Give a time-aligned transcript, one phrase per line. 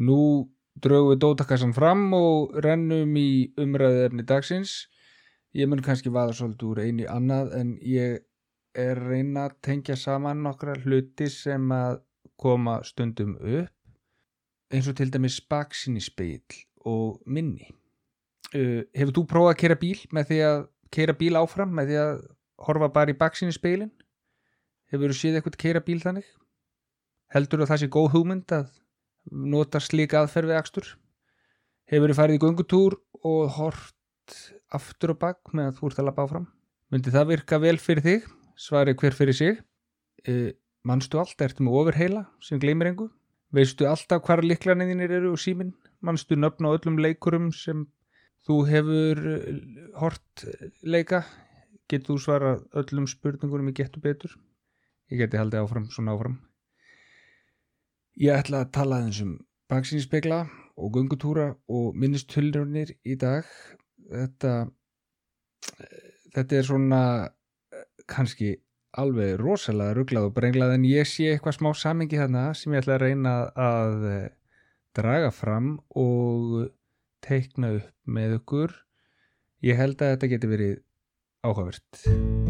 [0.00, 0.48] Nú
[0.80, 4.86] draugum við dótakassan fram og rennum í umræðefni dagsins.
[5.56, 8.22] Ég mun kannski vaða svolítið úr einu í annað en ég
[8.78, 12.00] er reyna að tengja saman nokkra hluti sem að
[12.40, 13.74] koma stundum upp
[14.70, 16.42] eins og til dæmis baksinni speil
[16.86, 17.66] og minni.
[18.54, 20.60] Uh, hefur þú prófað að kera bíl með því að
[20.94, 22.20] kera bíl áfram með því að
[22.66, 23.90] horfa bara í baksinni speilin?
[24.90, 26.30] Hefur þú séð eitthvað kera bíl þannig?
[27.30, 28.70] Heldur að það sé góð hugmynd að
[29.30, 30.90] nota slíka aðferð við akstur?
[31.90, 32.96] Hefur þú farið í göngutúr
[33.26, 34.36] og hort
[34.74, 36.48] aftur og bak með að þú ert að labba áfram?
[36.90, 38.28] Myndi það virka vel fyrir þig?
[38.58, 39.62] Svari hver fyrir sig?
[40.28, 40.50] Uh,
[40.86, 41.38] manstu allt?
[41.42, 43.08] Ertu með ofurheila sem gleymir engu?
[43.54, 45.72] Veistu alltaf hvar liklaninir eru og síminn?
[46.06, 47.84] Manstu nöfn á öllum leikurum sem
[48.46, 49.56] þú hefur eh,
[49.98, 50.44] hort
[50.86, 51.24] leika?
[51.90, 54.36] Getur þú svarað öllum spurningunum í getur betur?
[55.10, 56.38] Ég geti haldið áfram, svona áfram.
[58.20, 59.36] Ég ætla að tala aðeins um
[59.72, 60.42] baksýnspegla
[60.76, 63.46] og gungutúra og minnistölunir í dag.
[64.10, 64.52] Þetta,
[66.34, 67.00] þetta er svona
[68.10, 68.58] kannski
[69.00, 72.98] alveg rosalega rugglað og brenglað en ég sé eitthvað smá samingi þarna sem ég ætla
[72.98, 74.30] að reyna að eh,
[75.00, 76.68] draga fram og
[77.24, 78.80] teikna upp með ykkur.
[79.64, 80.80] Ég held að þetta geti verið
[81.40, 82.49] áhugavert.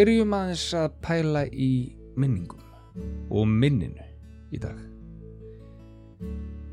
[0.00, 2.62] Byrjum aðeins að pæla í minningum
[3.36, 4.06] og minninu
[4.48, 4.78] í dag.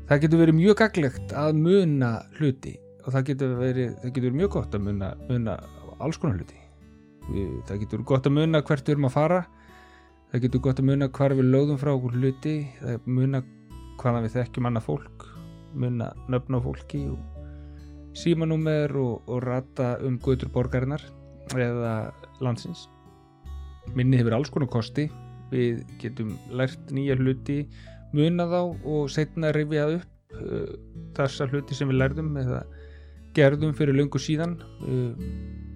[0.08, 4.40] Það getur verið mjög gaglegt að muna hluti og það getur verið, það getur verið
[4.40, 5.58] mjög gott að muna, muna
[6.00, 6.56] alls konar hluti.
[7.68, 9.44] Það getur gott að muna hvert við erum að fara,
[10.32, 13.46] það getur gott að muna hvar við lögðum frá okkur hluti, það er muna
[14.00, 15.32] hvaðan við þekkjum annað fólk,
[15.76, 21.04] muna nöfn á fólki og símanúmer og, og rata um gutur borgarinnar
[21.52, 21.98] eða
[22.40, 22.88] landsins.
[23.96, 25.08] Minni hefur alls konar kosti,
[25.52, 27.62] við getum lært nýja hluti,
[28.16, 30.74] muna þá og setna rifja upp uh,
[31.16, 32.62] þessa hluti sem við lærðum eða
[33.36, 34.58] gerðum fyrir lungu síðan.
[34.84, 35.66] Uh,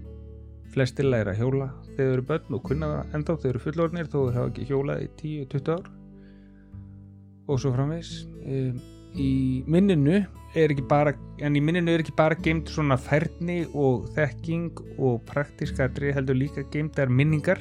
[0.73, 4.07] flestir læra hjóla þegar þau eru börn og kunna það enda þegar þau eru fullornir
[4.09, 5.91] þó þau hafa ekki hjólað í 10-20 ár.
[7.51, 8.13] Og svo framvegs
[8.47, 8.79] um,
[9.19, 9.33] í
[9.69, 10.23] minninu
[10.57, 11.13] er ekki bara
[11.45, 16.65] en í minninu er ekki bara geimt svona færni og þekking og praktískadri heldur líka
[16.73, 17.61] geimtar minningar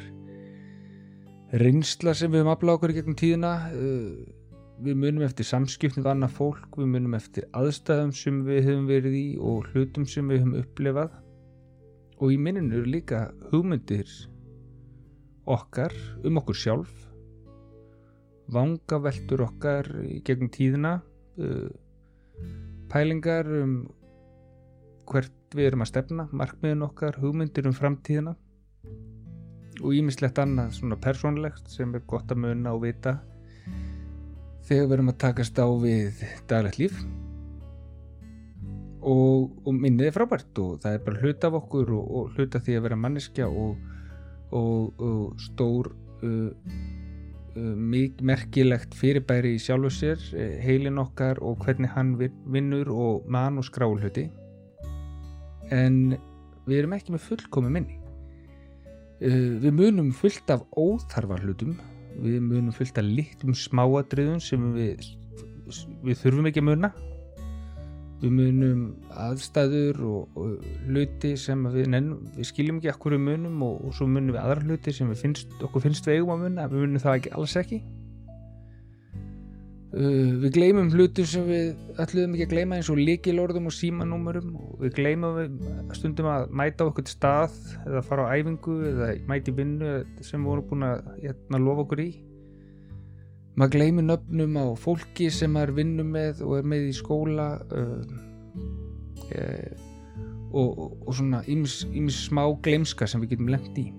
[1.52, 4.12] reynsla sem við höfum afláð okkur í gegnum tíðina uh,
[4.82, 9.18] við munum eftir samskipnum við annað fólk, við munum eftir aðstæðum sem við höfum verið
[9.20, 11.18] í og hlutum sem við höfum upplefað
[12.22, 14.10] og í minninu eru líka hugmyndir
[15.50, 16.92] okkar um okkur sjálf
[18.52, 21.70] vangaveltur okkar í gegnum tíðina uh,
[22.92, 23.76] pælingar um
[25.12, 28.38] hvert við erum að stefna markmiðin okkar, hugmyndir um framtíðina
[29.82, 33.18] og ímislegt annað svona persónlegt sem er gott að muna og vita
[34.68, 37.02] þegar við erum að takast á við daglegt líf.
[39.02, 42.56] Og, og minnið er frábært og það er bara hlut af okkur og, og hlut
[42.58, 43.88] af því að vera manneskja og,
[44.54, 45.90] og stór
[46.22, 46.52] uh,
[47.56, 53.58] uh, merkilegt fyrirbæri í sjálfu sér uh, heilin okkar og hvernig hann vinnur og mann
[53.58, 54.28] og skráulhuti
[55.74, 55.98] en
[56.68, 58.01] við erum ekki með fullkomi minni
[59.22, 61.76] við munum fullt af óþarfa hlutum
[62.20, 65.08] við munum fullt af litlum smáadriðum sem við,
[66.04, 66.92] við þurfum ekki að muna.
[68.22, 68.82] Við munum
[69.18, 73.96] aðstæður og, og hluti sem við, nennum, við skiljum ekki okkur um munum og, og
[73.98, 76.68] svo munum við aðra hluti sem finnst, okkur finnst við eigum að muna.
[76.70, 77.82] Við munum það ekki alls ekki
[79.98, 84.50] uh, við gleymum hluti sem við ætluðum ekki að gleyma eins og líkilorðum og símanúmurum
[84.60, 89.12] og við gleymum við stundum að mæta okkur til stað eða fara á æfingu eða
[89.30, 92.10] mæti vinnu sem við vorum búin að hérna, lofa okkur í.
[93.60, 98.20] Maður gleymir nöfnum á fólki sem maður vinnur með og er með í skóla uh,
[99.36, 99.72] eh,
[100.52, 103.90] og, og, og svona ímis smá gleimska sem við getum lengt í.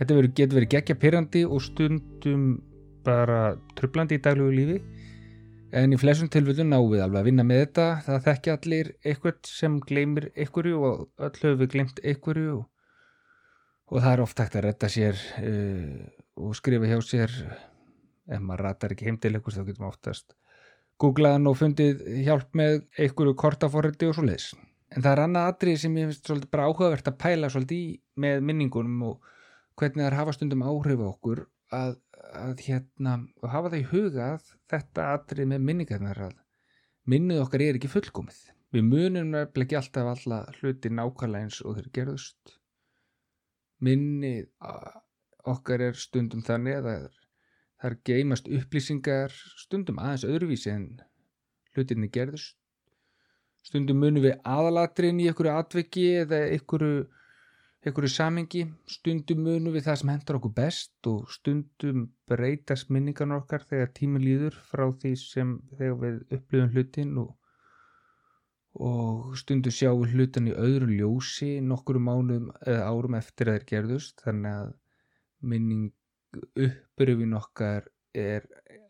[0.00, 2.44] Þetta getur verið gegja pyrrandi og stundum
[3.06, 3.40] bara
[3.78, 4.80] trublandi í daglegu lífi.
[5.76, 7.86] En í flestum tilvöldum náum við alveg að vinna með þetta.
[8.06, 12.64] Það þekkja allir eitthvað sem gleymir einhverju og öll höfum við glemt einhverju og,
[13.90, 16.08] og það er oft hægt að retta sér uh,
[16.42, 17.36] og skrifa hjá sér.
[18.30, 20.34] Ef maður ratar ekki heim til ykkur þá getum við oftast
[21.00, 24.50] googlaðan og fundið hjálp með einhverju kortaforriti og svo leiðis.
[24.90, 27.90] En það er annað atrið sem ég finnst svolítið bara áhugavert að pæla svolítið í
[28.20, 29.30] með minningunum og
[29.78, 31.44] hvernig það er hafa stundum áhrif okkur
[31.74, 31.96] að,
[32.36, 36.38] að hérna og hafa það í hugað þetta atrið með minningarnar að
[37.10, 38.40] minnið okkar er ekki fullkomið.
[38.70, 42.54] Við munum nefnilega ekki alltaf alla hluti nákvæmlega eins og þeir gerðust.
[43.82, 44.46] Minnið
[45.50, 47.06] okkar er stundum þannig að það
[47.88, 50.88] er, geimast upplýsingar stundum aðeins öðruvísi en
[51.74, 52.56] hlutinni gerðust.
[53.66, 57.08] Stundum munum við aðalatrin í einhverju atveki eða einhverju
[57.80, 58.62] einhverju samengi,
[58.92, 64.20] stundum munum við það sem hendur okkur best og stundum breytast minningan okkar þegar tími
[64.20, 67.30] líður frá því sem þegar við upplifum hlutin og,
[68.90, 74.20] og stundum sjáum hlutin í öðru ljósi nokkuru mánuðum eða árum eftir að þeir gerðust.
[74.26, 74.76] Þannig að
[75.40, 75.88] minning
[76.68, 78.44] uppröfin okkar er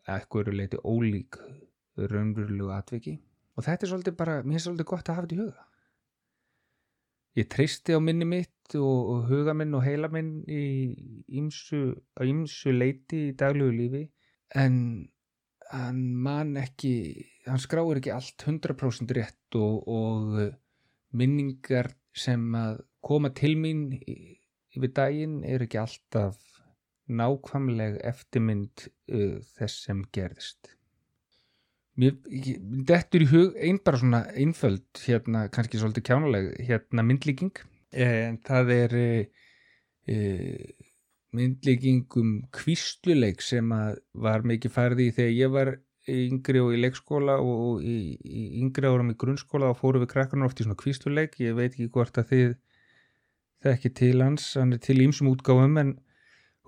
[0.09, 1.39] eitthvað leiti ólík
[1.95, 3.17] raunverulegu atveki
[3.55, 5.70] og þetta er svolítið bara, mér er svolítið gott að hafa þetta í huga
[7.39, 10.63] ég treysti á minni mitt og, og huga minn og heila minn í
[11.39, 11.81] ýmsu,
[12.19, 14.03] á ýmsu leiti í daglegu lífi
[14.61, 14.77] en
[15.71, 16.93] hann man ekki
[17.47, 20.41] hann skráir ekki allt 100% rétt og, og
[21.15, 26.39] minningar sem að koma til mín yfir daginn er ekki alltaf
[27.11, 30.75] nákvæmleg eftirmynd uh, þess sem gerðist
[31.99, 32.15] Mér
[32.87, 37.51] dettur í hug einn bara svona einföld, hérna kannski svolítið kjánuleg, hérna myndlíking.
[37.91, 39.07] En það er e,
[41.35, 43.73] myndlíking um kvísluleik sem
[44.13, 45.73] var mikið færði í þegar ég var
[46.11, 50.49] yngri og í leikskóla og í, í yngri áram í grunnskóla og fóru við krakkarnar
[50.49, 51.37] oft í svona kvísluleik.
[51.43, 52.55] Ég veit ekki hvort að þið
[53.67, 55.93] þekki til hans, hann er til ímsum útgáfum en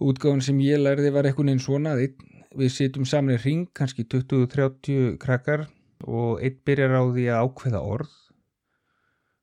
[0.04, 3.66] útgáfun sem ég lærði var eitthvað einn svona að einn við sitjum saman í ring,
[3.76, 5.68] kannski 20-30 krakkar
[6.04, 8.14] og einn byrjar á því að ákveða orð.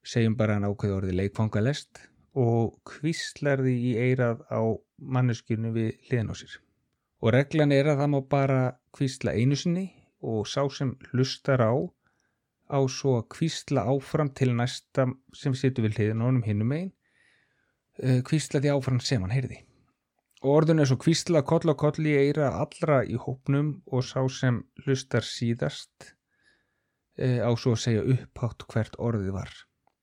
[0.07, 2.03] Segjum bara hann ákveða orði leikfangalest
[2.41, 4.61] og kvíslar því í eirað á
[5.01, 6.59] manneskjunu við hliðan á sér.
[7.21, 8.61] Og reglan er að það má bara
[8.97, 9.89] kvísla einu sinni
[10.21, 11.73] og sá sem hlustar á
[12.71, 16.93] á svo að kvísla áfram til næsta sem situr við hliðan honum hinnum einn
[17.99, 19.65] eh, kvísla því áfram sem hann heyrði
[20.41, 24.23] og orðun er svo kvísla koll og koll í eira allra í hópnum og sá
[24.33, 26.15] sem hlustar síðast
[27.21, 29.53] e, á svo að segja upphátt hvert orðið var.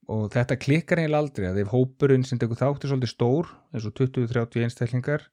[0.08, 3.98] Og þetta klikkar eiginlega aldrei að ef hópurinn sem tekur þáttu svolítið stór eins og
[3.98, 5.28] 20-30 einstaklingar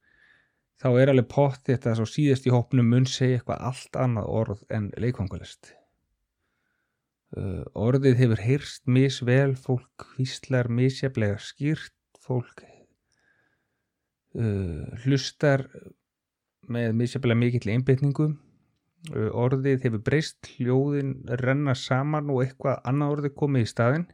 [0.80, 4.30] þá er alveg pott þetta að svo síðast í hópnum mun segja eitthvað allt annað
[4.40, 5.74] orð en leikvangulest
[7.36, 12.64] e, orðið hefur heyrst misvel fólk hvíslar misjaflega skýrt fólk
[14.38, 15.66] uh, hlustar
[16.70, 23.36] með misjaflega mikill einbytningu uh, orðið hefur breyst hljóðin renna saman og eitthvað annað orðið
[23.40, 24.06] komið í staðin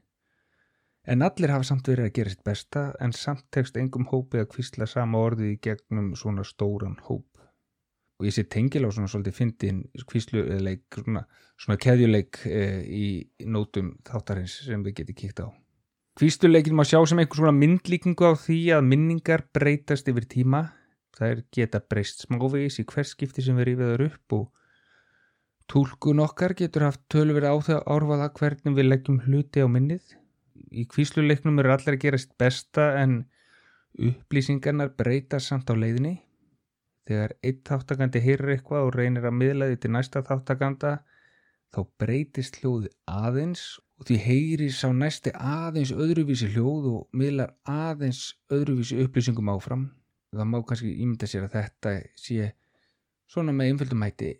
[1.11, 4.51] en allir hafa samt verið að gera sitt besta en samt tekst engum hópið að
[4.55, 7.27] kvísla sama orðið í gegnum svona stóran hóp.
[8.21, 11.25] Og ég sé tengil á svona svolítið fyndin kvísluleik, svona,
[11.57, 13.07] svona keðjuleik eh, í
[13.49, 15.49] nótum þáttarins sem við getum kíkt á
[16.21, 20.59] Kvístuleikin má sjá sem einhvers svona myndlíkingu á því að minningar breytast yfir tíma.
[21.17, 24.43] Það er geta breyst smávegis í hverskipti sem við rífiðar upp og
[25.73, 30.13] tólkun okkar getur haft tölver á það árfaða hvernig við leggjum hluti á minnið.
[30.69, 33.23] Í kvísluleiknum er allir að gera sitt besta en
[33.97, 36.19] upplýsingarnar breytast samt á leiðinni.
[37.09, 40.99] Þegar einn þáttakandi heyrir eitthvað og reynir að miðla því til næsta þáttakanda
[41.73, 48.23] þá breytist hljóði aðeins og því heyri sá næsti aðeins öðruvísi hljóð og miðlar aðeins
[48.53, 49.91] öðruvísi upplýsingum áfram.
[50.31, 52.53] Það má kannski ímynda sér að þetta sé
[53.31, 54.31] svona með einföldum hætti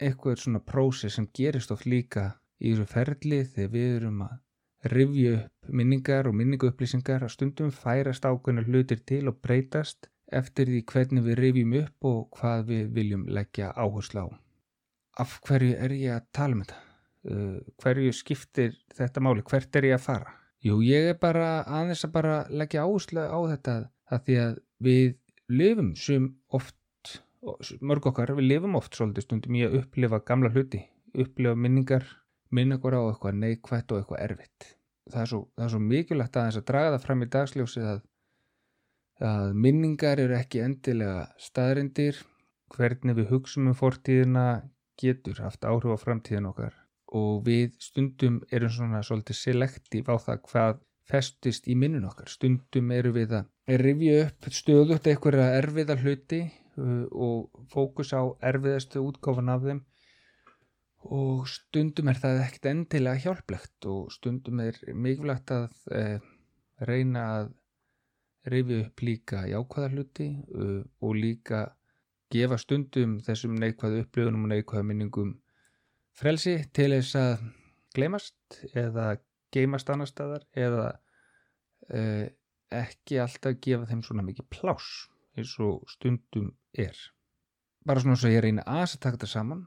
[0.00, 2.30] eitthvað svona prósess sem gerist oft líka
[2.60, 4.38] í þessu ferli þegar við erum að
[4.94, 10.08] rifja upp minningar og minningu upplýsingar að stundum færast ákveðna hlutir til og breytast
[10.40, 14.28] eftir því hvernig við rifjum upp og hvað við viljum leggja áherslu á.
[15.20, 16.89] Af hverju er ég að tala um þetta?
[17.28, 20.36] Uh, hverju skiptir þetta máli, hvert er ég að fara?
[20.64, 23.76] Jú, ég er bara aðeins að bara leggja áherslu á þetta
[24.12, 25.10] að því að við
[25.50, 26.76] lifum sem oft
[27.80, 30.82] mörg okkar, við lifum oft svolítið stundum í að upplifa gamla hluti
[31.14, 32.04] upplifa minningar,
[32.50, 34.68] minningar á eitthvað neikvægt og eitthvað erfitt.
[35.10, 35.40] Það er svo,
[35.72, 38.02] svo mikilvægt að þess að draga það fram í dagsljósið að,
[39.30, 42.20] að minningar eru ekki endilega staðrindir
[42.70, 44.46] hvernig við hugsaum um fortíðina
[45.00, 46.76] getur haft áhrif á framtíðin okkar
[47.16, 52.30] og við stundum erum svona svolítið selektív á það hvað festist í minnun okkar.
[52.30, 56.42] Stundum eru við að rifja upp stöðut eitthvað erfiða hluti
[56.78, 59.84] uh, og fókus á erfiðastu útgáfan af þeim
[61.16, 66.18] og stundum er það ekkert endilega hjálplegt og stundum er mikilvægt að eh,
[66.84, 67.46] reyna að
[68.52, 71.62] rifja upp líka jákvæða hluti uh, og líka
[72.32, 75.32] gefa stundum þessum neikvæðu upplifunum og neikvæðu minningum
[76.20, 77.46] frelsi til þess að
[77.96, 79.14] gleymast eða
[79.54, 80.84] geymast annar staðar eða
[81.90, 82.26] uh,
[82.70, 85.08] ekki alltaf gefa þeim svona mikið pláss
[85.38, 86.94] eins og stundum er.
[87.86, 89.66] Bara svona svo ég reyna aðeins að taka þetta saman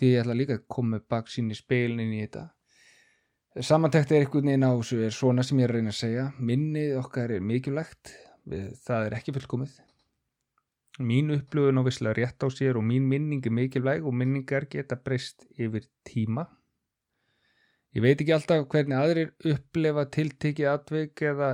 [0.00, 2.48] því ég ætla líka að koma bak sín í speilin í þetta.
[3.62, 6.24] Samantækt er einhvern veginn á þessu er svona sem ég er að reyna að segja.
[6.42, 8.16] Minnið okkar er mikilvægt
[8.84, 9.76] það er ekki fullkomið
[10.98, 14.96] mín upplöfun á visslega rétt á sér og mín minning er mikilvæg og minningar geta
[14.96, 16.46] breyst yfir tíma
[17.94, 21.50] ég veit ekki alltaf hvernig aðrir upplefa tiltekið atveik eða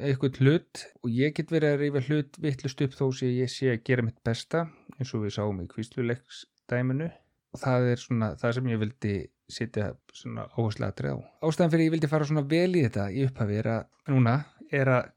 [0.00, 3.72] eitthvað hlut og ég get verið að reyfa hlut vittlust upp þó sem ég sé
[3.74, 4.66] að gera mitt besta
[4.96, 9.14] eins og við sáum í kvísluleiksdæminu og það er svona það sem ég vildi
[9.50, 11.18] setja svona áherslu aðrið á.
[11.42, 14.36] Ástæðan fyrir ég vildi fara svona vel í þetta í upphafi er að núna
[14.70, 15.08] er að,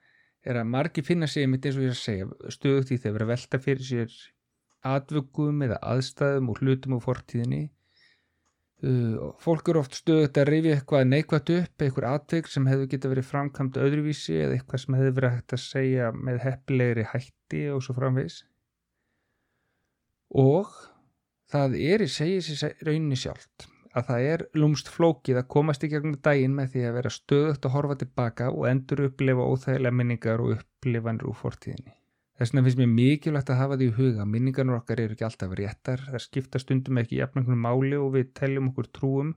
[0.43, 3.31] er að margi finna sig mitt eins og ég að segja stöðugt í þegar að
[3.33, 4.17] velta fyrir sér
[4.93, 7.63] atvöggum eða aðstæðum og hlutum og fortíðinni.
[8.83, 13.13] Uh, fólk eru oft stöðut að rifja eitthvað neikvægt upp, eitthvað atveg sem hefur getið
[13.13, 17.85] verið framkvæmt öðruvísi eða eitthvað sem hefur verið hægt að segja með heppilegri hætti og
[17.85, 18.41] svo framvegs
[20.33, 20.73] og
[21.53, 25.89] það er í segið sér rauninni sjálft að það er lúmst flókið að komast í
[25.91, 30.41] gegnum daginn með því að vera stöðut að horfa tilbaka og endur upplefa óþægilega minningar
[30.43, 31.93] og upplifanir úr fortíðinni
[32.33, 34.23] Þess vegna finnst mér mikilvægt að hafa því í huga.
[34.25, 38.71] Minningarnir okkar eru ekki alltaf réttar, það skipta stundum ekki jafnvegna máli og við teljum
[38.71, 39.29] okkur trúum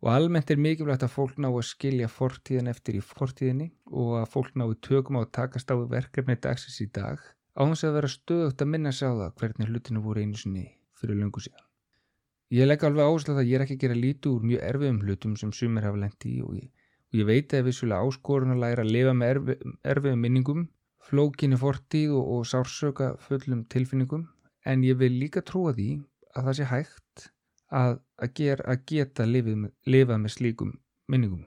[0.00, 4.28] og almennt er mikilvægt að fólk ná að skilja fortíðin eftir í fortíðinni og að
[4.34, 7.20] fólk ná að tökum á að takast á verkefni dagsins í dag
[7.58, 10.68] á þess að vera stöðugt að minna sig á það hvernig hlutinu voru einu sinni
[10.96, 11.67] fyrir löngu síðan.
[12.48, 15.32] Ég legg alveg áslag að ég er ekki að gera lítið úr mjög erfiðum hlutum
[15.36, 16.70] sem sumir hafa lendi í og ég,
[17.12, 19.56] og ég veit að vissulega áskorun að læra að lifa með erfi,
[19.92, 20.62] erfiðum minningum
[21.08, 24.24] flókinni fortíð og, og sársöka fullum tilfinningum
[24.64, 25.90] en ég vil líka trúa því
[26.32, 27.28] að það sé hægt
[27.68, 30.72] að, að, ger, að geta lifið, lifað með slíkum
[31.12, 31.44] minningum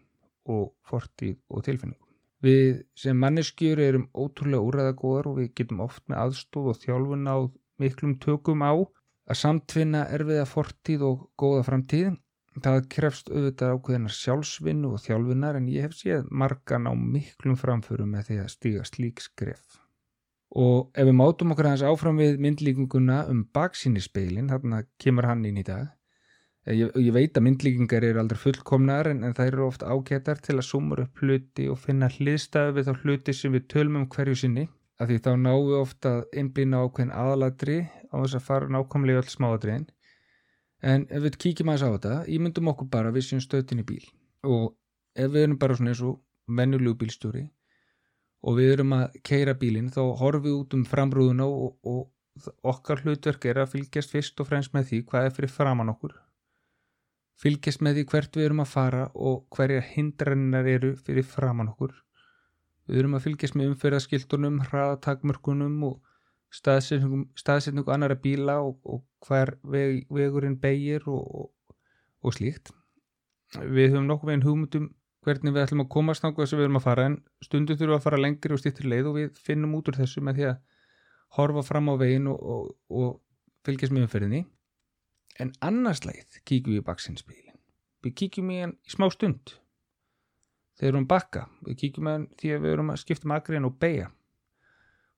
[0.53, 2.07] og fortíð og tilfinningum.
[2.45, 7.37] Við sem manneskjur erum ótrúlega úræðagóðar og við getum oft með aðstóð og þjálfun á
[7.81, 8.73] miklum tökum á
[9.29, 12.11] að samtvinna erfiða fortíð og góða framtíð
[12.59, 18.11] Það krefst auðvitað ákveðinar sjálfsvinnu og þjálfinar en ég hef séð margan á miklum framförum
[18.11, 19.77] með því að stíga slík skref.
[20.51, 25.45] Og ef við mátum okkur aðeins áfram við myndlíkinguna um baksíni speilin, þarna kemur hann
[25.47, 25.93] inn í dag.
[26.67, 30.43] Eh, ég, ég veit að myndlíkingar eru aldrei fullkomnar en, en það eru ofta ágætar
[30.43, 34.09] til að sumur upp hluti og finna hliðstæðu við þá hluti sem við tölum um
[34.11, 34.67] hverju sinni.
[35.01, 37.77] Af því þá náum við ofta að innblýna ákveðin aðaladri
[38.13, 39.87] á þess að fara nákvæmlega öll smáadriðin
[40.91, 44.03] en ef við kíkjum aðeins á þetta ímyndum okkur bara við séum stöðtin í bíl.
[44.45, 44.75] Og
[45.17, 46.19] ef við erum bara svona eins og
[46.59, 47.47] vennulegu bílstjóri
[48.45, 53.01] og við erum að keira bílinn þá horfum við út um framrúðuna og, og okkar
[53.01, 56.13] hlutverk er að fylgjast fyrst og fremst með því hvað er fyrir framann okkur.
[57.41, 61.97] Fylgjast með því hvert við erum að fara og hverja hindrannar eru fyrir framann okkur
[62.89, 65.99] við erum að fylgjast með umferðaskiltunum hraðatakmörkunum og
[66.51, 71.51] staðsetningu, annara bíla og, og hver veg, vegurinn beigir og,
[72.21, 72.73] og slíkt.
[73.55, 74.89] Við höfum nokkuð veginn hugmyndum
[75.25, 78.05] hvernig við ætlum að komast náttúrulega sem við erum að fara en stundum þurfum að
[78.07, 80.59] fara lengri og stýttir leið og við finnum út úr þessu með því að
[81.37, 83.21] horfa fram á veginn og, og
[83.67, 84.43] fylgjast með umferðinni.
[85.39, 87.51] En annars leið kíkjum við í baksinspílin
[88.05, 89.55] við kíkjum í hann í smá stund
[90.79, 93.69] þegar við erum bakka við kíkjum hann því að við erum að skipta með akriðin
[93.69, 94.09] og beigja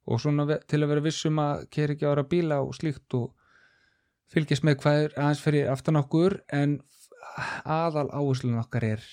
[0.03, 3.31] og svona til að vera vissum að keri ekki ára bíla og slíkt og
[4.33, 6.79] fylgjast með hvað er aðeins fyrir aftan okkur en
[7.69, 9.05] aðal áherslun okkar er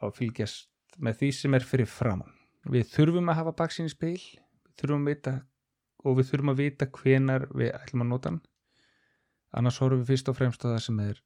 [0.00, 0.68] að fylgjast
[1.00, 2.32] með því sem er fyrir framann.
[2.68, 4.20] Við þurfum að hafa baksin í speil,
[4.78, 5.34] þurfum að vita
[6.04, 8.40] og við þurfum að vita hvenar við ætlum að nota hann.
[9.56, 11.22] Annars horfum við fyrst og fremst á það sem er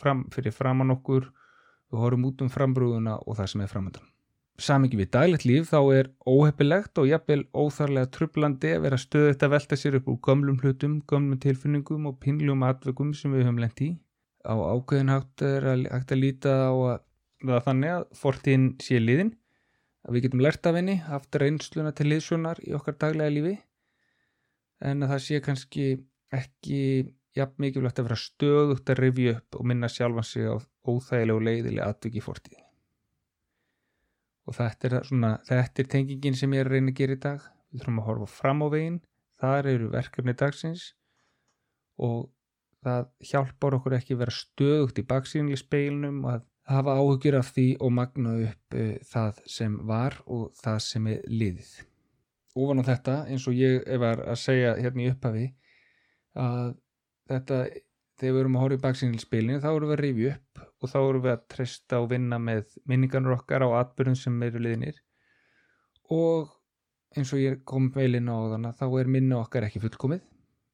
[0.00, 1.30] fram, fyrir framann okkur,
[1.90, 4.08] við horfum út um frambrúðuna og það sem er framandan
[4.60, 9.52] samingi við daglegt líf þá er óheppilegt og jafnvel óþarlega trublandi að vera stöðut að
[9.54, 13.82] velta sér upp úr gömlum hlutum, gömlum tilfinningum og pinljum atveikum sem við höfum lengt
[13.84, 13.90] í.
[14.44, 16.98] Á ákveðin hægt er að, hægt að líta á að,
[17.48, 19.32] að þannig að fortíðin sé liðin,
[20.04, 23.56] að við getum lært af henni, haft reynsluna til liðsjónar í okkar daglega lífi,
[24.80, 25.88] en að það sé kannski
[26.32, 26.82] ekki
[27.36, 30.56] jafn mikilvægt að vera stöðugt að revja upp og minna sjálfan sig á
[30.88, 32.60] óþægilega og leiðilega atveiki fortíði
[34.50, 37.22] og þetta er, svona, þetta er tengingin sem ég er að reyna að gera í
[37.22, 37.46] dag.
[37.70, 39.00] Við þurfum að horfa fram á veginn.
[39.40, 40.86] Þar eru verkefni dagsins
[42.00, 42.30] og
[42.84, 47.52] það hjálpar okkur ekki að vera stöðugt í baksínli speilnum og að hafa áhugjur af
[47.54, 51.72] því og magna upp uh, það sem var og það sem er liðið.
[52.58, 55.46] Óvan á þetta eins og ég var að segja hérna í upphafi
[56.40, 56.72] að
[57.30, 57.60] þetta,
[58.20, 60.98] þegar við erum að horfa í baksinilspilinu þá erum við að rifja upp og þá
[61.00, 65.00] erum við að treysta og vinna með minningarnir okkar á atbyrjum sem eru liðinir
[66.10, 66.50] og
[67.16, 70.22] eins og ég kom veilin á þannig þá er minni okkar ekki fullkomið.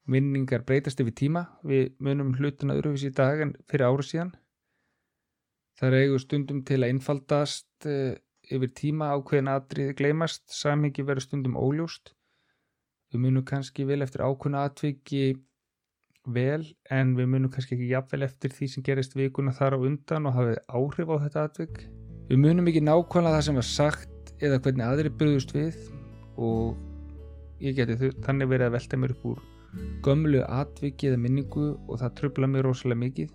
[0.06, 1.46] Minningar breytast yfir tíma.
[1.66, 4.34] Við munum hlutin að öðruvís í dag en fyrir ára síðan.
[5.80, 8.14] Það eigu stundum til að innfaldast uh,
[8.46, 12.14] yfir tíma ákveðin aðrið gleymast, samhengi verður stundum óljóst.
[13.12, 15.24] Við munum kannski vel eftir ákveðin aðtviki
[16.26, 20.28] vel en við munum kannski ekki jafnvel eftir því sem gerist vikuna þar á undan
[20.28, 21.78] og hafið áhrif á þetta atvik.
[22.30, 25.78] Við munum ekki nákvæmlega það sem var sagt eða hvernig aðri bröðust við
[26.36, 26.76] og
[27.62, 29.42] ég geti þannig verið að velta mér upp úr
[30.04, 33.32] gömlu atviki eða minningu og það tröfla mér rosalega mikið.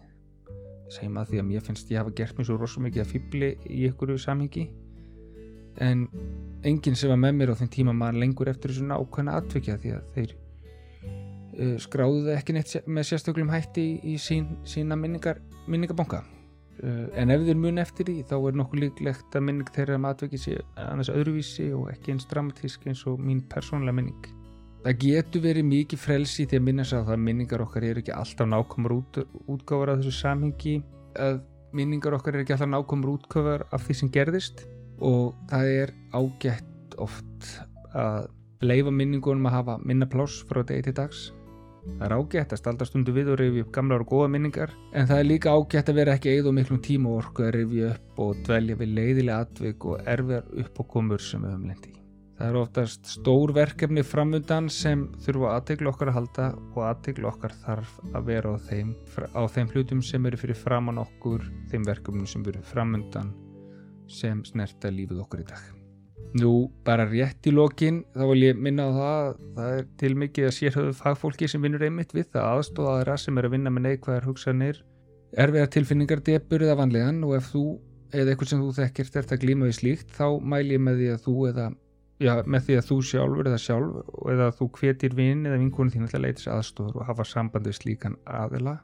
[0.92, 3.52] Segjum að því að mér finnst ég hafa gert mér svo rosalega mikið að fýbli
[3.72, 4.68] í ykkur samhengi
[5.80, 6.08] en
[6.68, 9.94] enginn sem var með mér á þeim tíma maður lengur eftir þessu nákvæmna atvikja því
[9.96, 10.34] að þeir
[11.82, 16.22] skráðu það ekki neitt með sérstöklum hætti í, sín, sína minningar, minningabanka.
[16.82, 20.06] Uh, en ef þeir mun eftir því þá er nokkuð líklegt að minning þeirra um
[20.10, 24.30] atvikið sé annars öðruvísi og ekki eins dramatísk eins og mín persónlega minning.
[24.82, 28.16] Það getur verið mikið frelsi því að minna sig að það minningar okkar eru ekki
[28.16, 30.78] alltaf nákvæmur út, útgáfar af þessu samhengi
[31.22, 31.44] að
[31.78, 34.64] minningar okkar eru ekki alltaf nákvæmur útgáfar af því sem gerðist.
[35.02, 37.52] Og það er ágætt oft
[37.94, 38.32] að
[38.66, 41.30] leifa minningunum að hafa minna pláss frá degi til dags
[41.86, 45.08] það er ágætt að stalda stundu við og reyfi upp gamlar og góða minningar en
[45.10, 48.22] það er líka ágætt að vera ekki eða miklum tíma og orku að reyfi upp
[48.26, 51.98] og dvelja við leiðilega atvik og erfiðar uppákomur sem við höfum lendi
[52.42, 57.54] Það eru oftast stór verkefni framundan sem þurfa aðtegla okkar að halda og aðtegla okkar
[57.62, 58.96] þarf að vera á þeim,
[59.38, 63.30] á þeim hlutum sem eru fyrir framann okkur, þeim verkefnum sem eru framundan
[64.10, 65.81] sem snerta lífið okkur í dag.
[66.40, 70.12] Nú, bara rétt í lokin, þá vil ég minna á það að það er til
[70.22, 73.74] mikið að sérhauðu fagfólki sem vinnur einmitt við það aðstóða aðra sem er að vinna
[73.76, 74.80] með neikvæðar hugsanir,
[75.44, 77.66] erfiðar tilfinningar debur eða vanlegan og ef þú
[78.16, 81.12] eða eitthvað sem þú þekkir ert að glíma við slíkt, þá mæl ég með því
[81.12, 81.68] að þú eða
[82.22, 86.08] já, með því að þú sjálfur eða sjálf eða þú hvetir vinn eða vinkunum þín
[86.08, 88.78] að leita sér aðstofur og hafa samband við slíkan aðila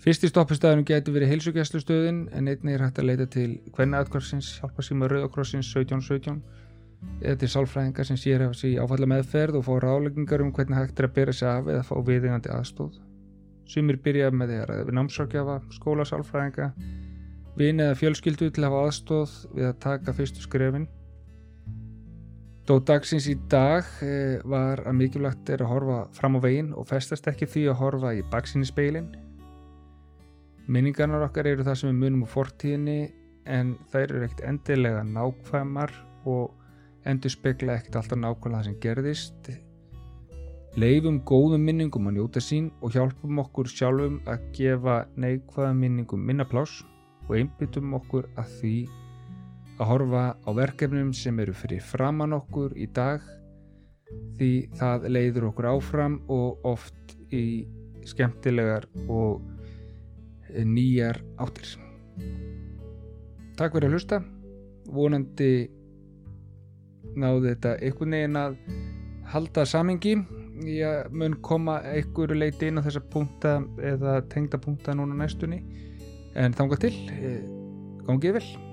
[0.00, 4.84] Fyrsti stoppistæðunum getur verið heilsugjæslustöðin en einnig er hægt að leita til hvenna aðkvarsins, hjálpa
[4.96, 6.40] með Rauðakrossins 1717
[7.20, 11.00] eða til sálfræðingar sem sér af sér áfalla meðferð og fá ráleggingar um hvernig hægt
[11.00, 12.96] er að bera sér af eða fá viðingandi aðstóð.
[13.68, 16.70] Sumir byrja með að ræða við námsrákjafa, skólasálfræðinga,
[17.60, 20.88] vin eða fjölskyldu til að hafa aðstóð við að taka fyrstu skrefin
[22.70, 26.86] Dót dagsins í dag eh, var að mikilvægt er að horfa fram á veginn og
[26.86, 29.08] festast ekki því að horfa í baksinni speilin.
[30.70, 33.00] Minningarnar okkar eru það sem við munum á fortíðinni
[33.50, 35.90] en þær eru ekkert endilega nákvæmar
[36.30, 36.52] og
[37.10, 39.50] endur spekla ekkert alltaf nákvæmlega það sem gerðist.
[40.78, 46.78] Leifum góðum minningum að njóta sín og hjálpum okkur sjálfum að gefa neikvæða minningum minnaplás
[47.26, 48.74] og einbyttum okkur að því
[49.80, 53.26] að horfa á verkefnum sem eru fyrir framann okkur í dag
[54.38, 57.66] því það leiður okkur áfram og oft í
[58.06, 59.40] skemmtilegar og
[60.64, 61.76] nýjar áttir.
[63.58, 64.20] Takk fyrir að hlusta.
[64.90, 65.68] Vonandi
[67.18, 68.56] náðu þetta einhvern veginn að
[69.32, 70.16] halda samingi.
[70.66, 73.58] Ég mun koma einhverju leiti inn á þessa punkta
[73.92, 75.62] eða tengda punkta núna næstunni.
[76.36, 77.40] En þángar til, eh,
[78.06, 78.69] gangið vel.